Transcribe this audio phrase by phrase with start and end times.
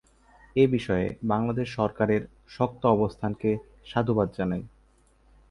[0.55, 2.21] এ বিষয়ে বাংলাদেশ সরকারের
[2.49, 3.49] শক্ত অবস্থানকে
[3.85, 4.63] সাধুবাদ জানাই।